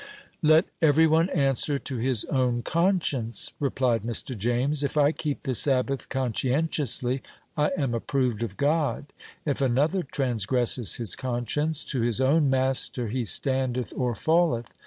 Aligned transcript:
"Let 0.41 0.65
every 0.81 1.05
one 1.05 1.29
answer 1.29 1.77
to 1.77 1.97
his 1.97 2.25
own 2.25 2.63
conscience," 2.63 3.53
replied 3.59 4.01
Mr. 4.01 4.35
James. 4.35 4.81
"If 4.81 4.97
I 4.97 5.11
keep 5.11 5.43
the 5.43 5.53
Sabbath 5.53 6.09
conscientiously, 6.09 7.21
I 7.55 7.67
am 7.77 7.93
approved 7.93 8.41
of 8.41 8.57
God; 8.57 9.13
if 9.45 9.61
another 9.61 10.01
transgresses 10.01 10.95
his 10.95 11.15
conscience, 11.15 11.83
'to 11.83 12.01
his 12.01 12.19
own 12.19 12.49
master 12.49 13.09
he 13.09 13.25
standeth 13.25 13.93
or 13.95 14.15
falleth.' 14.15 14.73